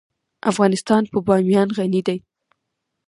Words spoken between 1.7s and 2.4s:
غني دی.